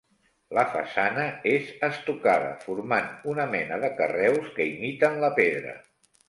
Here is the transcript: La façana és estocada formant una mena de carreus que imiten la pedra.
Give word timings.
La 0.57 0.61
façana 0.75 1.25
és 1.51 1.69
estocada 1.87 2.47
formant 2.63 3.11
una 3.35 3.45
mena 3.53 3.79
de 3.85 3.93
carreus 4.01 4.49
que 4.57 4.67
imiten 4.71 5.21
la 5.27 5.31
pedra. 5.43 5.77